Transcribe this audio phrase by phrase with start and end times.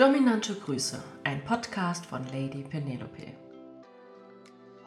[0.00, 3.34] Dominante Grüße, ein Podcast von Lady Penelope.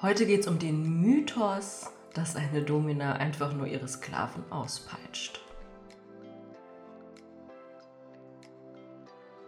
[0.02, 5.39] Heute geht es um den Mythos, dass eine Domina einfach nur ihre Sklaven auspeitscht.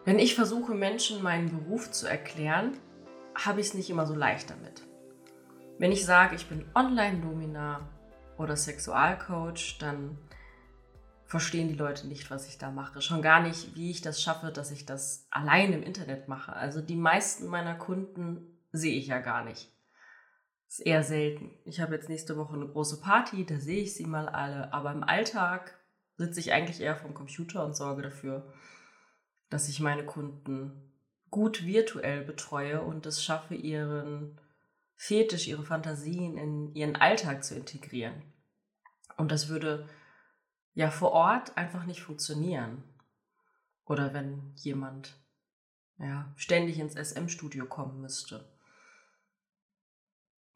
[0.04, 2.78] Wenn ich versuche, Menschen meinen Beruf zu erklären,
[3.34, 4.84] habe ich es nicht immer so leicht damit.
[5.80, 7.90] Wenn ich sage, ich bin Online-Domina
[8.38, 10.20] oder Sexualcoach, dann
[11.36, 13.02] verstehen die Leute nicht, was ich da mache.
[13.02, 16.54] Schon gar nicht, wie ich das schaffe, dass ich das allein im Internet mache.
[16.54, 19.70] Also die meisten meiner Kunden sehe ich ja gar nicht.
[20.70, 21.52] Ist eher selten.
[21.66, 24.72] Ich habe jetzt nächste Woche eine große Party, da sehe ich sie mal alle.
[24.72, 25.78] Aber im Alltag
[26.16, 28.54] sitze ich eigentlich eher vom Computer und sorge dafür,
[29.50, 30.94] dass ich meine Kunden
[31.32, 34.40] gut virtuell betreue und es schaffe, ihren
[34.96, 38.24] Fetisch, ihre Fantasien in ihren Alltag zu integrieren.
[39.18, 39.90] Und das würde
[40.76, 42.84] ja vor Ort einfach nicht funktionieren.
[43.86, 45.16] Oder wenn jemand
[45.98, 48.54] ja, ständig ins SM-Studio kommen müsste.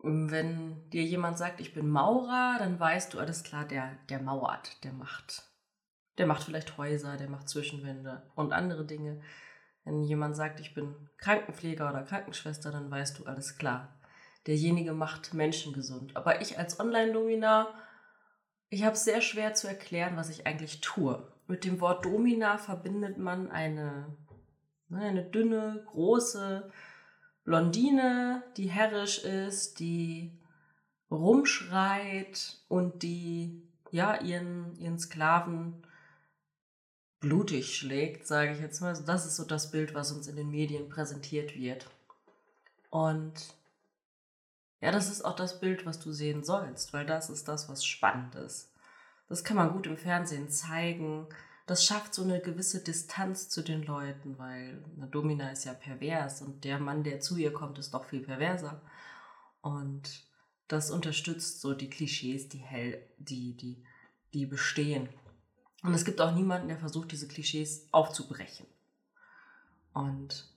[0.02, 4.84] Wenn dir jemand sagt, ich bin Maurer, dann weißt du, alles klar, der, der mauert,
[4.84, 5.44] der macht.
[6.18, 9.22] Der macht vielleicht Häuser, der macht Zwischenwände und andere Dinge.
[9.84, 14.00] Wenn jemand sagt, ich bin Krankenpfleger oder Krankenschwester, dann weißt du, alles klar.
[14.48, 16.16] Derjenige macht Menschen gesund.
[16.16, 17.74] Aber ich als Online-Dominar
[18.70, 21.28] ich habe es sehr schwer zu erklären, was ich eigentlich tue.
[21.48, 24.16] Mit dem Wort Domina verbindet man eine,
[24.90, 26.72] ne, eine dünne, große
[27.44, 30.40] Blondine, die herrisch ist, die
[31.10, 35.82] rumschreit und die ja ihren, ihren Sklaven
[37.20, 38.94] blutig schlägt, sage ich jetzt mal.
[39.06, 41.90] Das ist so das Bild, was uns in den Medien präsentiert wird.
[42.92, 43.34] Und
[44.82, 47.86] ja, das ist auch das Bild, was du sehen sollst, weil das ist das, was
[47.86, 48.72] spannend ist.
[49.28, 51.28] Das kann man gut im Fernsehen zeigen.
[51.68, 56.42] Das schafft so eine gewisse Distanz zu den Leuten, weil eine Domina ist ja pervers
[56.42, 58.82] und der Mann, der zu ihr kommt, ist doch viel perverser.
[59.62, 60.24] Und
[60.68, 63.84] das unterstützt so die Klischees, die hell, die, die,
[64.34, 65.10] die bestehen.
[65.84, 68.66] Und es gibt auch niemanden, der versucht, diese Klischees aufzubrechen.
[69.94, 70.50] Und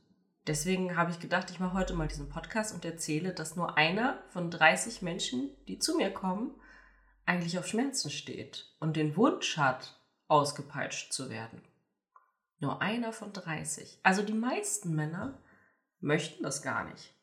[0.46, 4.22] deswegen habe ich gedacht, ich mache heute mal diesen Podcast und erzähle, dass nur einer
[4.28, 6.54] von 30 Menschen, die zu mir kommen,
[7.24, 9.98] eigentlich auf Schmerzen steht und den Wunsch hat,
[10.28, 11.62] ausgepeitscht zu werden.
[12.58, 14.00] Nur einer von 30.
[14.02, 15.38] Also die meisten Männer
[16.00, 17.14] möchten das gar nicht.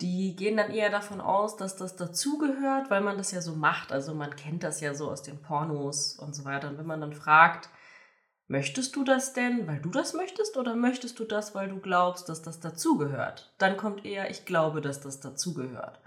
[0.00, 3.90] Die gehen dann eher davon aus, dass das dazugehört, weil man das ja so macht.
[3.90, 6.68] Also man kennt das ja so aus den Pornos und so weiter.
[6.68, 7.68] Und wenn man dann fragt,
[8.50, 12.30] Möchtest du das denn, weil du das möchtest, oder möchtest du das, weil du glaubst,
[12.30, 13.52] dass das dazugehört?
[13.58, 16.00] Dann kommt eher, ich glaube, dass das dazugehört.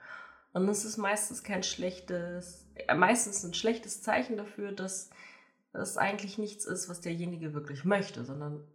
[0.51, 5.11] Und es ist meistens kein schlechtes, äh, meistens ein schlechtes Zeichen dafür, dass
[5.71, 8.67] das eigentlich nichts ist, was derjenige wirklich möchte, sondern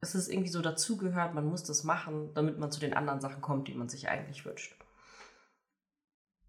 [0.00, 3.40] es ist irgendwie so dazugehört, man muss das machen, damit man zu den anderen Sachen
[3.40, 4.76] kommt, die man sich eigentlich wünscht.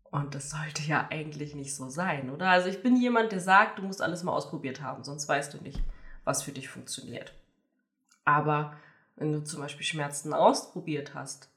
[0.09, 2.49] Und das sollte ja eigentlich nicht so sein, oder?
[2.49, 5.57] Also ich bin jemand, der sagt, du musst alles mal ausprobiert haben, sonst weißt du
[5.59, 5.81] nicht,
[6.27, 7.33] was für dich funktioniert.
[8.25, 8.77] Aber
[9.15, 11.49] wenn du zum Beispiel Schmerzen ausprobiert hast,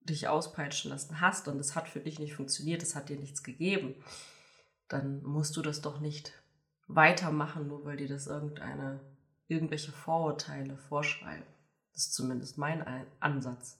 [0.00, 3.42] dich auspeitschen lassen hast und es hat für dich nicht funktioniert, es hat dir nichts
[3.42, 3.96] gegeben,
[4.88, 6.32] dann musst du das doch nicht
[6.86, 9.00] weitermachen, nur weil dir das irgendeine,
[9.48, 11.46] irgendwelche Vorurteile vorschreiben.
[11.92, 12.84] Das ist zumindest mein
[13.18, 13.78] Ansatz.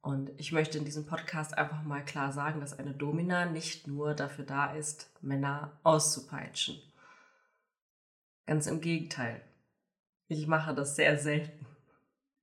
[0.00, 4.14] Und ich möchte in diesem Podcast einfach mal klar sagen, dass eine Domina nicht nur
[4.14, 6.80] dafür da ist, Männer auszupeitschen.
[8.46, 9.40] Ganz im Gegenteil.
[10.28, 11.66] Ich mache das sehr selten.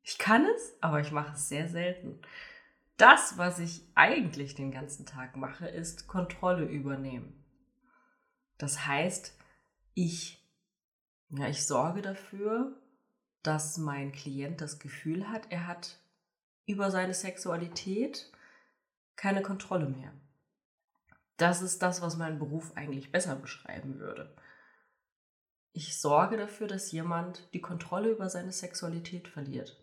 [0.03, 2.21] Ich kann es, aber ich mache es sehr selten.
[2.97, 7.43] Das, was ich eigentlich den ganzen Tag mache, ist Kontrolle übernehmen.
[8.57, 9.37] Das heißt,
[9.93, 10.45] ich,
[11.29, 12.79] ja, ich sorge dafür,
[13.43, 15.99] dass mein Klient das Gefühl hat, er hat
[16.65, 18.31] über seine Sexualität
[19.15, 20.13] keine Kontrolle mehr.
[21.37, 24.35] Das ist das, was mein Beruf eigentlich besser beschreiben würde
[25.79, 29.81] ich sorge dafür, dass jemand die Kontrolle über seine Sexualität verliert.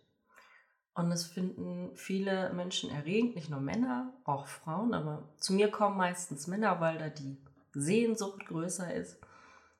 [0.93, 5.97] Und das finden viele Menschen erregend, nicht nur Männer, auch Frauen, aber zu mir kommen
[5.97, 7.41] meistens Männer, weil da die
[7.73, 9.19] Sehnsucht größer ist.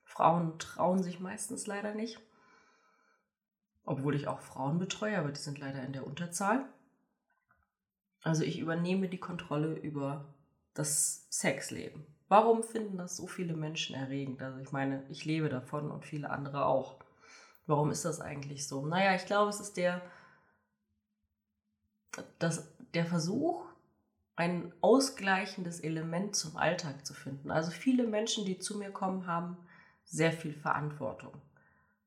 [0.04, 2.20] Frauen trauen sich meistens leider nicht.
[3.86, 6.68] Obwohl ich auch Frauen betreue, aber die sind leider in der Unterzahl.
[8.24, 10.34] Also ich übernehme die Kontrolle über
[10.74, 12.08] das Sexleben.
[12.30, 14.42] Warum finden das so viele Menschen erregend?
[14.42, 16.98] Also ich meine, ich lebe davon und viele andere auch.
[17.68, 18.86] Warum ist das eigentlich so?
[18.86, 20.02] Naja, ich glaube, es ist der,
[22.40, 23.66] das, der Versuch,
[24.36, 27.50] ein ausgleichendes Element zum Alltag zu finden.
[27.50, 29.58] Also viele Menschen, die zu mir kommen, haben
[30.06, 31.34] sehr viel Verantwortung,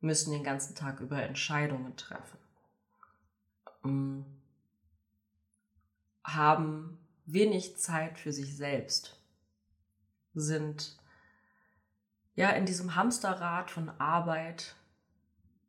[0.01, 2.39] müssen den ganzen Tag über Entscheidungen treffen.
[3.83, 4.23] mm,
[6.25, 9.20] haben wenig Zeit für sich selbst,
[10.35, 10.99] sind
[12.35, 14.77] ja in diesem Hamsterrad von Arbeit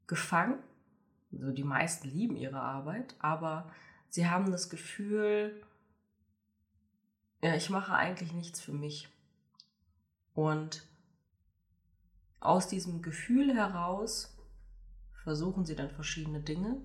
[0.07, 0.59] gefangen.
[1.31, 3.71] Also die meisten lieben ihre Arbeit, aber
[4.09, 5.61] sie haben das Gefühl,
[7.41, 9.09] ja, ich mache eigentlich nichts für mich.
[10.33, 10.87] Und
[12.39, 14.35] aus diesem Gefühl heraus
[15.23, 16.81] versuchen sie dann verschiedene Dinge.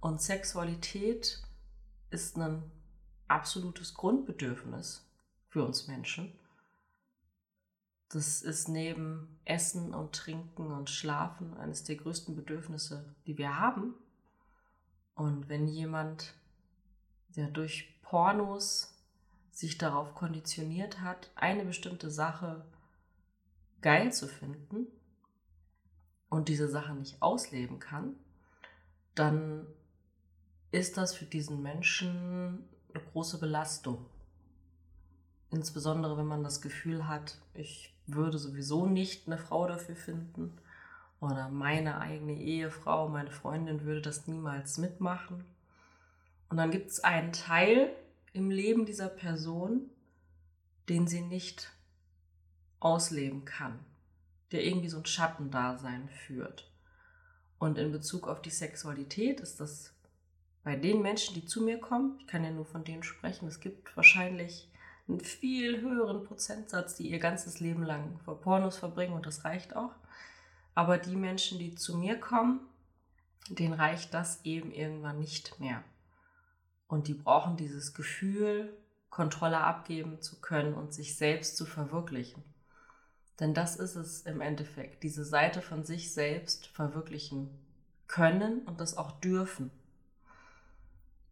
[0.00, 1.42] Und Sexualität
[2.10, 2.70] ist ein
[3.28, 5.08] absolutes Grundbedürfnis
[5.48, 6.32] für uns Menschen.
[8.12, 13.94] Das ist neben Essen und Trinken und Schlafen eines der größten Bedürfnisse, die wir haben.
[15.14, 16.34] Und wenn jemand,
[17.36, 18.92] der durch Pornos
[19.52, 22.64] sich darauf konditioniert hat, eine bestimmte Sache
[23.80, 24.88] geil zu finden
[26.28, 28.16] und diese Sache nicht ausleben kann,
[29.14, 29.66] dann
[30.72, 34.04] ist das für diesen Menschen eine große Belastung.
[35.50, 40.58] Insbesondere wenn man das Gefühl hat, ich würde sowieso nicht eine Frau dafür finden
[41.20, 45.44] oder meine eigene Ehefrau, meine Freundin würde das niemals mitmachen.
[46.48, 47.94] Und dann gibt es einen Teil
[48.32, 49.90] im Leben dieser Person,
[50.88, 51.70] den sie nicht
[52.80, 53.78] ausleben kann,
[54.50, 56.70] der irgendwie so ein Schattendasein führt.
[57.58, 59.92] Und in Bezug auf die Sexualität ist das
[60.64, 63.60] bei den Menschen, die zu mir kommen, ich kann ja nur von denen sprechen, es
[63.60, 64.69] gibt wahrscheinlich
[65.08, 69.74] einen viel höheren Prozentsatz, die ihr ganzes Leben lang vor Pornos verbringen und das reicht
[69.76, 69.94] auch.
[70.74, 72.60] Aber die Menschen, die zu mir kommen,
[73.48, 75.82] denen reicht das eben irgendwann nicht mehr.
[76.86, 78.72] Und die brauchen dieses Gefühl,
[79.10, 82.42] Kontrolle abgeben zu können und sich selbst zu verwirklichen.
[83.40, 87.50] Denn das ist es im Endeffekt, diese Seite von sich selbst verwirklichen
[88.06, 89.70] können und das auch dürfen.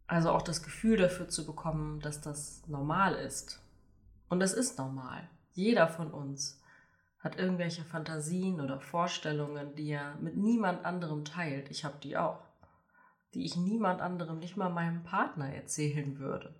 [0.09, 3.61] Also auch das Gefühl dafür zu bekommen, dass das normal ist.
[4.27, 5.29] Und das ist normal.
[5.53, 6.59] Jeder von uns
[7.19, 11.69] hat irgendwelche Fantasien oder Vorstellungen, die er mit niemand anderem teilt.
[11.69, 12.39] Ich habe die auch.
[13.35, 16.55] Die ich niemand anderem, nicht mal meinem Partner erzählen würde.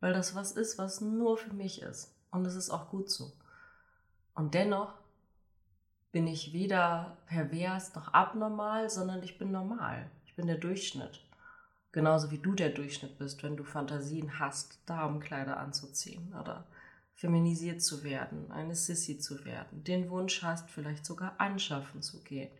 [0.00, 2.12] Weil das was ist, was nur für mich ist.
[2.32, 3.34] Und es ist auch gut so.
[4.34, 4.94] Und dennoch
[6.10, 10.10] bin ich weder pervers noch abnormal, sondern ich bin normal.
[10.26, 11.20] Ich bin der Durchschnitt.
[11.94, 16.66] Genauso wie du der Durchschnitt bist, wenn du Fantasien hast, Damenkleider anzuziehen oder
[17.14, 22.50] feminisiert zu werden, eine Sissy zu werden, den Wunsch hast, vielleicht sogar anschaffen zu gehen.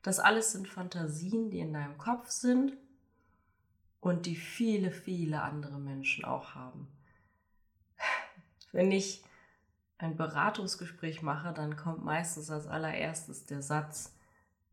[0.00, 2.72] Das alles sind Fantasien, die in deinem Kopf sind
[4.00, 6.88] und die viele, viele andere Menschen auch haben.
[8.72, 9.22] Wenn ich
[9.98, 14.14] ein Beratungsgespräch mache, dann kommt meistens als allererstes der Satz,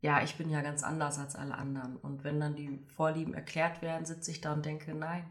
[0.08, 1.98] ja, ich bin ja ganz anders als alle anderen.
[1.98, 5.26] Und wenn dann die Vorlieben erklärt werden, sitze ich da und denke, nein,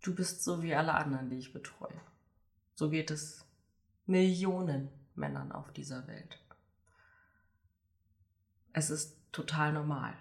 [0.00, 2.00] du bist so wie alle anderen, die ich betreue.
[2.76, 3.44] So geht es
[4.06, 6.38] Millionen Männern auf dieser Welt.
[8.72, 10.14] Es ist total normal.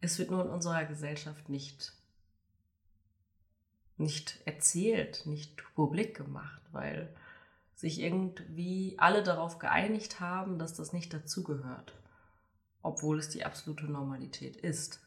[0.00, 1.94] Es wird nur in unserer Gesellschaft nicht,
[3.96, 7.12] nicht erzählt, nicht publik gemacht, weil
[7.74, 11.92] sich irgendwie alle darauf geeinigt haben, dass das nicht dazugehört
[12.82, 15.00] obwohl es die absolute Normalität ist.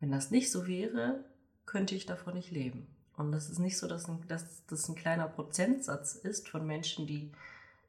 [0.00, 1.24] Wenn das nicht so wäre,
[1.66, 2.86] könnte ich davon nicht leben.
[3.16, 7.06] Und das ist nicht so, dass, ein, dass das ein kleiner Prozentsatz ist von Menschen,
[7.06, 7.30] die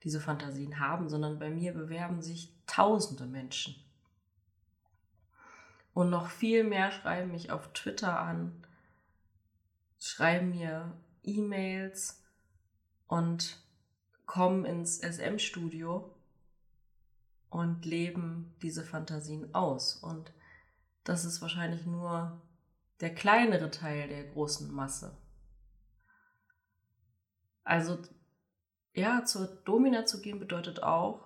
[0.03, 3.75] diese Fantasien haben, sondern bei mir bewerben sich tausende Menschen.
[5.93, 8.63] Und noch viel mehr schreiben mich auf Twitter an,
[9.99, 12.21] schreiben mir E-Mails
[13.07, 13.57] und
[14.25, 16.14] kommen ins SM-Studio
[17.55, 19.95] und leben diese Fantasien aus.
[19.95, 20.33] Und
[21.05, 22.41] das ist wahrscheinlich nur
[22.99, 25.15] der kleinere Teil der großen Masse.
[27.63, 27.97] Also
[28.93, 31.23] ja, zur Domina zu gehen bedeutet auch,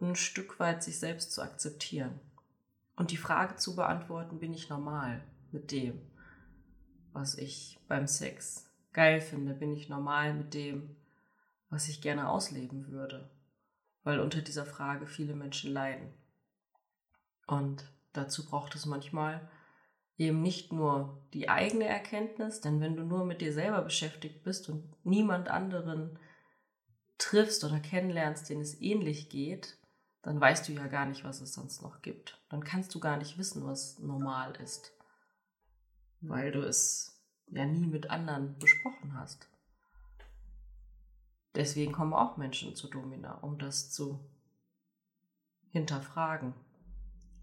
[0.00, 2.20] ein Stück weit sich selbst zu akzeptieren
[2.94, 6.00] und die Frage zu beantworten, bin ich normal mit dem,
[7.12, 10.94] was ich beim Sex geil finde, bin ich normal mit dem,
[11.70, 13.28] was ich gerne ausleben würde
[14.02, 16.12] weil unter dieser Frage viele Menschen leiden.
[17.46, 19.48] Und dazu braucht es manchmal
[20.16, 24.68] eben nicht nur die eigene Erkenntnis, denn wenn du nur mit dir selber beschäftigt bist
[24.68, 26.18] und niemand anderen
[27.18, 29.78] triffst oder kennenlernst, denen es ähnlich geht,
[30.22, 32.38] dann weißt du ja gar nicht, was es sonst noch gibt.
[32.50, 34.92] Dann kannst du gar nicht wissen, was normal ist,
[36.20, 39.49] weil du es ja nie mit anderen besprochen hast.
[41.54, 44.20] Deswegen kommen auch Menschen zu Domina, um das zu
[45.70, 46.54] hinterfragen.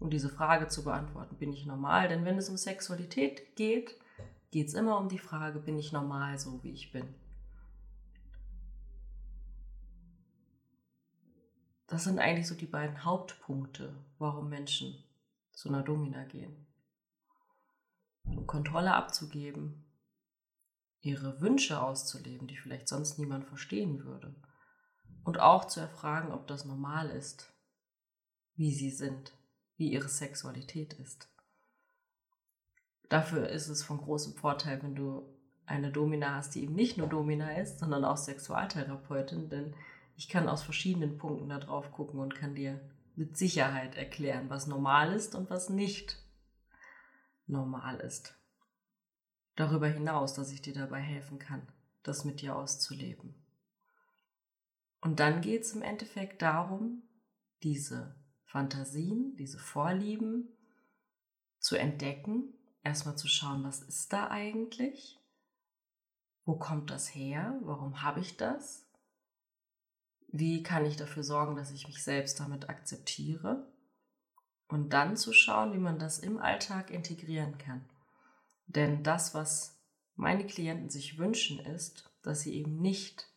[0.00, 2.08] um diese Frage zu beantworten, bin ich normal?
[2.08, 3.96] Denn wenn es um Sexualität geht,
[4.50, 7.14] geht es immer um die Frage, bin ich normal so, wie ich bin?
[11.88, 15.02] Das sind eigentlich so die beiden Hauptpunkte, warum Menschen
[15.52, 16.66] zu einer Domina gehen.
[18.24, 19.84] Um Kontrolle abzugeben,
[21.00, 24.34] ihre Wünsche auszuleben, die vielleicht sonst niemand verstehen würde.
[25.24, 27.52] Und auch zu erfragen, ob das normal ist,
[28.54, 29.32] wie sie sind,
[29.76, 31.28] wie ihre Sexualität ist.
[33.08, 37.08] Dafür ist es von großem Vorteil, wenn du eine Domina hast, die eben nicht nur
[37.08, 39.74] Domina ist, sondern auch Sexualtherapeutin, denn
[40.16, 42.80] ich kann aus verschiedenen Punkten da drauf gucken und kann dir
[43.14, 46.24] mit Sicherheit erklären, was normal ist und was nicht
[47.46, 48.37] normal ist.
[49.58, 51.66] Darüber hinaus, dass ich dir dabei helfen kann,
[52.02, 53.34] das mit dir auszuleben.
[55.00, 57.02] Und dann geht es im Endeffekt darum,
[57.62, 60.48] diese Fantasien, diese Vorlieben
[61.58, 65.18] zu entdecken, erstmal zu schauen, was ist da eigentlich?
[66.44, 67.58] Wo kommt das her?
[67.62, 68.88] Warum habe ich das?
[70.28, 73.66] wie kann ich dafür sorgen, dass ich mich selbst damit akzeptiere
[74.68, 77.84] und dann zu schauen, wie man das im Alltag integrieren kann.
[78.68, 79.78] Denn das, was
[80.14, 83.28] meine Klienten sich wünschen, ist, dass sie eben nicht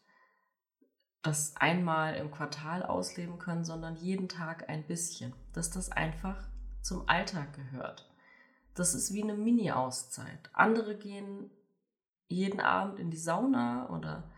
[1.24, 6.48] das einmal im Quartal ausleben können, sondern jeden Tag ein bisschen, dass das einfach
[6.82, 8.10] zum Alltag gehört.
[8.74, 10.50] Das ist wie eine Mini-Auszeit.
[10.54, 11.52] Andere gehen
[12.28, 14.32] jeden Abend in die Sauna oder